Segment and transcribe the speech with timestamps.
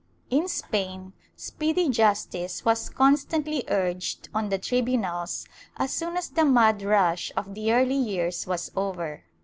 [0.31, 5.45] In Spain, speedy justice was constantly urged on the tribunals
[5.77, 9.25] as soon as the mad rush of the early years was over.